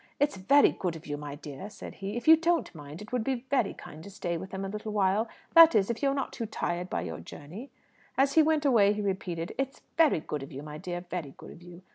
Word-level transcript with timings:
"It's 0.19 0.35
very 0.35 0.71
good 0.71 0.95
of 0.95 1.05
you, 1.05 1.15
my 1.15 1.35
dear," 1.35 1.69
said 1.69 1.93
he. 1.97 2.17
"If 2.17 2.27
you 2.27 2.35
don't 2.35 2.73
mind, 2.73 3.03
it 3.03 3.11
would 3.11 3.23
be 3.23 3.45
very 3.51 3.75
kind 3.75 4.03
to 4.03 4.09
stay 4.09 4.35
with 4.35 4.49
them 4.49 4.65
a 4.65 4.67
little 4.67 4.91
while; 4.91 5.29
that 5.53 5.75
is, 5.75 5.91
if 5.91 6.01
you 6.01 6.09
are 6.09 6.15
not 6.15 6.33
too 6.33 6.47
tired 6.47 6.89
by 6.89 7.01
your 7.03 7.19
journey?" 7.19 7.69
And 8.17 8.23
as 8.23 8.33
he 8.33 8.41
went 8.41 8.65
away, 8.65 8.93
he 8.93 9.01
repeated, 9.03 9.53
"It's 9.59 9.83
very 9.97 10.19
good 10.21 10.41
of 10.41 10.51
you, 10.51 10.63
my 10.63 10.79
dear; 10.79 11.01
very 11.11 11.35
good 11.37 11.51
of 11.51 11.61
you!" 11.61 11.83